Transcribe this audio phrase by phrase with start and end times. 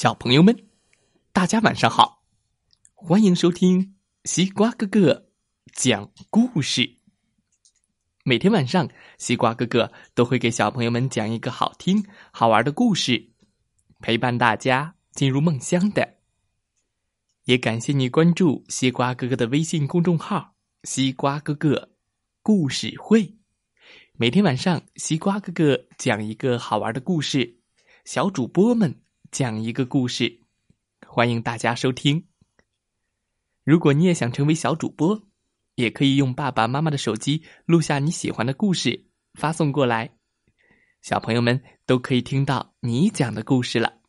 [0.00, 0.56] 小朋友们，
[1.32, 2.22] 大家晚上好！
[2.94, 5.26] 欢迎收听西瓜哥哥
[5.72, 6.98] 讲故事。
[8.22, 8.88] 每天晚上，
[9.18, 13.30] 西瓜哥哥都会给小朋友们讲一个好听、好玩的故事，
[13.98, 16.18] 陪伴大家进入梦乡的。
[17.46, 20.54] 也感谢你关注西瓜哥哥的微信公众号
[20.86, 21.90] “西瓜哥哥
[22.40, 23.34] 故事会”。
[24.16, 27.58] 每天晚上，西瓜哥哥讲一个好玩的故事，
[28.04, 29.02] 小主播们。
[29.30, 30.40] 讲一个故事，
[31.06, 32.26] 欢迎大家收听。
[33.62, 35.28] 如果你也想成为小主播，
[35.74, 40.16] 也可以用爸爸妈妈的手机录下你喜欢的故事，发送过来，
[41.02, 44.00] 小朋友们都可以听到你讲的故事了。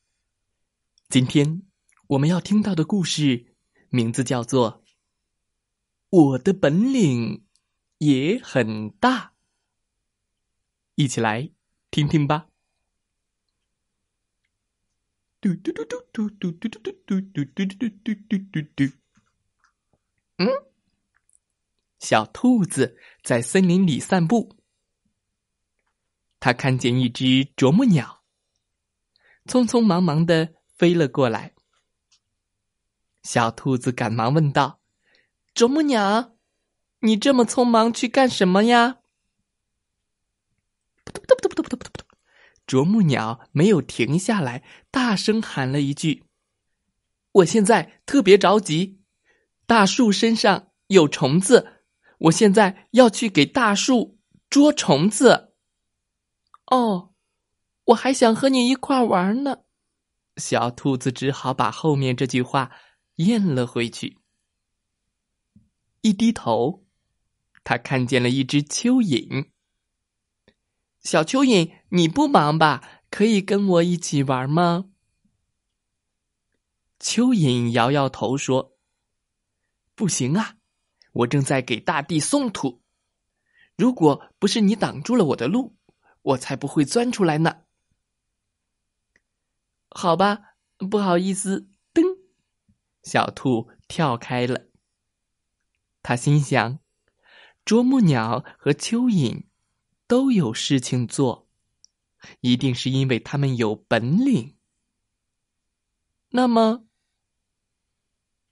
[1.09, 1.63] 今天
[2.07, 3.53] 我们要听到的故事
[3.89, 4.81] 名字叫做
[6.09, 7.45] 《我的本领
[7.97, 9.25] 也很大》，
[10.95, 11.51] 一起来
[11.91, 12.47] 听听吧。
[15.41, 18.93] 嘟嘟嘟嘟嘟嘟嘟嘟嘟嘟嘟嘟嘟嘟嘟嘟。
[20.37, 20.47] 嗯，
[21.97, 24.57] 小兔子在森林里散步，
[26.41, 28.21] 它看见一只啄木鸟，
[29.45, 31.53] 匆匆忙忙的飞了过来。
[33.23, 34.81] 小兔子赶忙问道
[35.55, 36.35] ：“啄木鸟，
[36.99, 38.97] 你这么匆忙去干什么呀？”
[42.69, 46.25] 啄木鸟没有停下来，大声喊了一句
[47.33, 49.01] ：“我现在特别着急，
[49.65, 51.81] 大树身上有虫子，
[52.19, 54.19] 我现在要去给大树
[54.51, 55.55] 捉虫子。”
[56.69, 57.15] 哦，
[57.85, 59.61] 我还想和你一块玩呢。
[60.37, 62.71] 小兔子只好把后面这句话
[63.15, 64.19] 咽了回去。
[66.01, 66.85] 一低头，
[67.63, 69.49] 他看见了一只蚯蚓。
[71.09, 72.87] 小蚯蚓，你不忙吧？
[73.09, 74.91] 可以跟我一起玩吗？
[76.99, 78.77] 蚯蚓摇摇头说
[79.95, 80.57] ：“不行啊，
[81.13, 82.83] 我正在给大地送土。
[83.75, 85.75] 如果不是你挡住了我的路，
[86.21, 87.63] 我才不会钻出来呢。”
[89.89, 90.57] 好吧，
[90.91, 91.71] 不好意思。
[91.91, 92.19] 噔，
[93.01, 94.67] 小兔跳开了。
[96.03, 96.77] 他心想：
[97.65, 99.48] 啄木鸟和蚯蚓。
[100.09, 101.47] 都有事情做，
[102.41, 104.55] 一定是因为他们有本领。
[106.31, 106.87] 那么，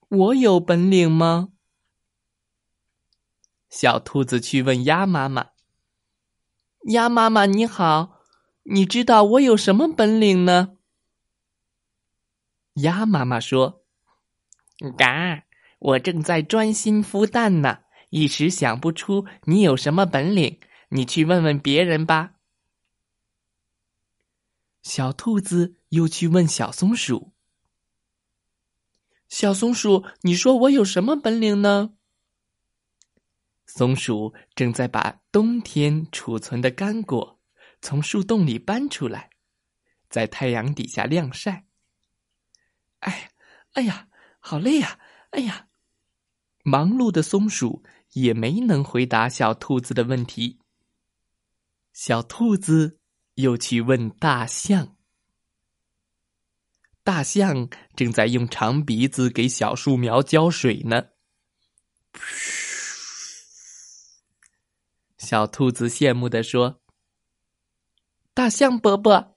[0.08, 1.50] 我有本领吗？
[3.70, 5.50] 小兔子去问鸭妈妈
[6.94, 8.20] ：“鸭妈妈你好，
[8.62, 10.78] 你知道我有什么本领呢？”
[12.84, 13.84] 鸭妈妈说
[14.96, 15.44] ：“嘎，
[15.80, 17.80] 我正在专心孵蛋呢，
[18.12, 20.60] 一时想不出你有什么本领。”
[20.90, 22.36] 你去问问别人吧。
[24.82, 27.34] 小兔子又去问小松鼠
[29.28, 31.96] ：“小松鼠，你说我有什么本领呢？”
[33.68, 37.40] 松鼠正在把冬天储存的干果
[37.82, 39.30] 从树洞里搬出来，
[40.10, 41.66] 在太阳底下晾晒。
[43.00, 43.32] 哎，
[43.74, 44.08] 哎呀，
[44.40, 45.00] 好累呀！
[45.32, 45.68] 哎呀，
[46.64, 47.84] 忙碌的松鼠
[48.14, 50.60] 也没能回答小兔子的问题。
[52.00, 53.00] 小兔子
[53.34, 54.96] 又去问大象，
[57.04, 61.08] 大象正在用长鼻子给小树苗浇水呢。
[65.18, 66.80] 小兔子羡慕地说
[68.36, 69.36] ：“大象伯伯，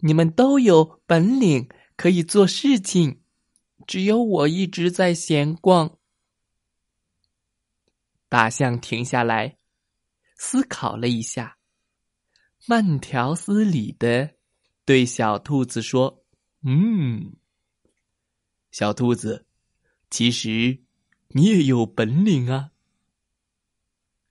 [0.00, 3.22] 你们都有本领，可以做事情，
[3.86, 5.96] 只有我一直在闲逛。”
[8.28, 9.56] 大象停下来，
[10.36, 11.56] 思考了一下。
[12.68, 14.28] 慢条斯理的
[14.84, 16.24] 对小兔子说
[16.66, 17.36] ：“嗯，
[18.72, 19.46] 小兔子，
[20.10, 20.82] 其实
[21.28, 22.72] 你也有本领啊。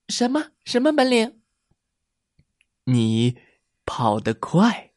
[0.10, 1.40] 什么什么本领？
[2.84, 3.38] 你
[3.86, 4.92] 跑得快。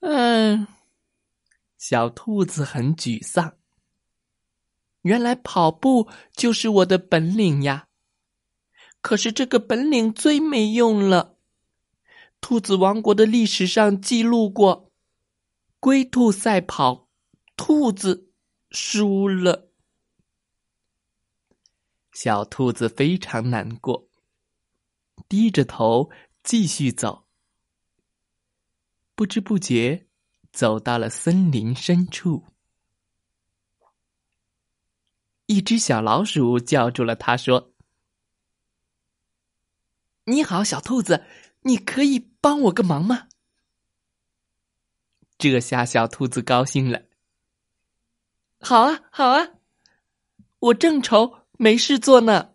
[0.00, 0.66] 嗯，
[1.76, 3.58] 小兔子很沮丧。
[5.02, 7.85] 原来跑步就是我的本领呀。”
[9.06, 11.36] 可是这个本领最没用了。
[12.40, 14.90] 兔子王国的历史上记录过，
[15.78, 17.08] 龟兔赛跑，
[17.56, 18.32] 兔子
[18.72, 19.70] 输了。
[22.10, 24.08] 小兔子非常难过，
[25.28, 26.10] 低着头
[26.42, 27.28] 继续走。
[29.14, 30.08] 不知不觉，
[30.52, 32.46] 走到了森林深处，
[35.46, 37.72] 一只小老鼠叫住了他，说。
[40.28, 41.24] 你好，小兔子，
[41.62, 43.28] 你可以帮我个忙吗？
[45.38, 47.02] 这下小兔子高兴了。
[48.58, 49.50] 好啊，好啊，
[50.58, 52.54] 我正愁没事做呢。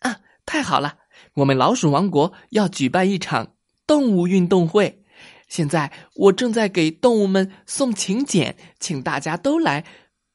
[0.00, 0.98] 啊，太好了！
[1.34, 3.54] 我们老鼠王国要举办一场
[3.86, 5.04] 动物运动会，
[5.46, 9.86] 现在我正在给动物们送请柬，请大家都来。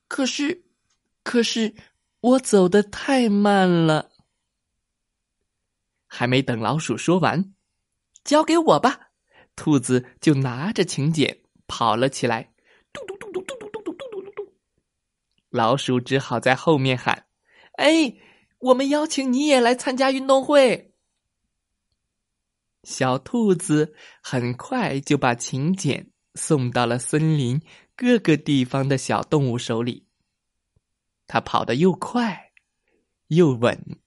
[0.08, 0.64] 可是，
[1.22, 1.76] 可是
[2.22, 4.13] 我走的太慢了。
[6.16, 7.56] 还没等老鼠说完，
[8.24, 9.10] 交给我吧。
[9.56, 12.54] 兔子就拿着请柬跑了起来。
[12.94, 14.54] 嘟嘟嘟嘟嘟嘟嘟嘟嘟嘟嘟。
[15.50, 17.26] 老鼠只好在后面喊
[17.82, 18.16] ：“哎，
[18.60, 20.94] 我们邀请你也来参加运动会。”
[22.86, 27.60] 小兔子很快就把请柬送到了森林
[27.96, 30.06] 各个地方的小动物手里。
[31.26, 32.52] 它跑得又快
[33.30, 34.03] 又稳。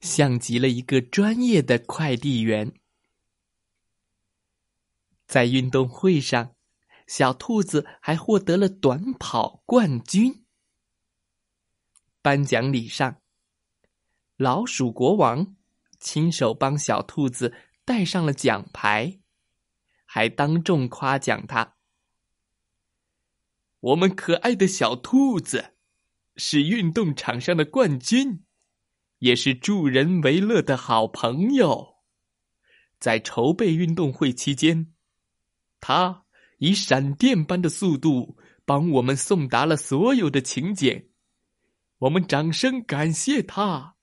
[0.00, 2.72] 像极了一个专业的快递员。
[5.26, 6.54] 在运动会上，
[7.06, 10.44] 小兔子还获得了短跑冠军。
[12.22, 13.20] 颁奖礼上，
[14.36, 15.54] 老鼠国王
[16.00, 17.54] 亲手帮小兔子
[17.84, 19.20] 戴上了奖牌，
[20.04, 21.76] 还当众夸奖他
[23.80, 25.74] ：“我们可爱的小兔子
[26.36, 28.44] 是运动场上的冠军。”
[29.18, 31.96] 也是助人为乐的好朋友，
[32.98, 34.94] 在筹备运动会期间，
[35.80, 36.24] 他
[36.58, 41.08] 以闪电般的速度帮我们送达了所有的请柬，
[41.98, 43.96] 我们掌声感谢他。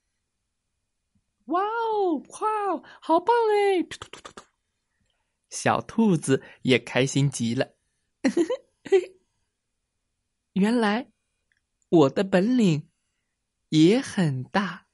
[1.46, 3.84] 哇哦，哇哦，好棒哎！
[3.84, 4.44] 突突突突突，
[5.50, 7.76] 小兔子也开心极了。
[10.54, 11.12] 原来
[11.90, 12.90] 我的本领
[13.70, 14.85] 也很大。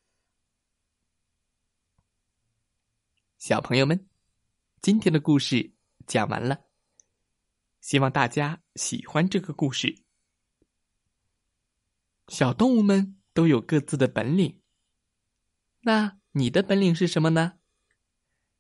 [3.42, 4.08] 小朋友们，
[4.84, 5.72] 今天的故事
[6.06, 6.62] 讲完了，
[7.80, 10.04] 希望大家喜欢这个故事。
[12.28, 14.62] 小动物们都有各自的本领，
[15.80, 17.54] 那你的本领是什么呢？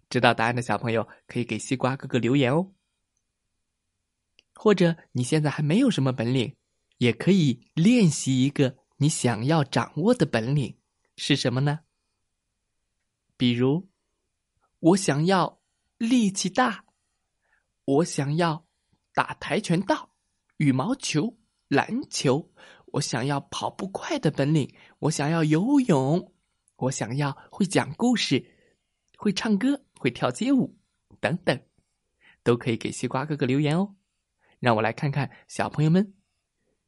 [0.09, 2.73] 知道答案的小朋友可以给西瓜哥哥留言哦。
[4.55, 6.55] 或者你现在还没有什么本领，
[6.97, 10.75] 也可以练习一个你想要掌握的本领
[11.17, 11.81] 是什么呢？
[13.37, 13.90] 比如。
[14.81, 15.61] 我想要
[15.99, 16.83] 力气大，
[17.85, 18.65] 我想要
[19.13, 20.09] 打跆拳道、
[20.57, 21.37] 羽毛球、
[21.67, 22.51] 篮球，
[22.87, 26.33] 我想要跑步快的本领，我想要游泳，
[26.77, 28.43] 我想要会讲故事、
[29.17, 30.75] 会唱歌、会跳街舞
[31.19, 31.61] 等等，
[32.41, 33.95] 都可以给西瓜哥哥留言哦。
[34.59, 36.15] 让我来看看小朋友们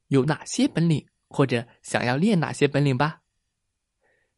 [0.08, 3.20] 有哪些本领，或者想要练哪些本领吧。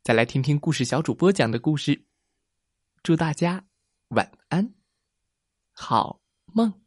[0.02, 2.04] 再来听听故事小主播讲的故事。
[3.06, 3.64] 祝大家
[4.08, 4.74] 晚安，
[5.70, 6.85] 好梦。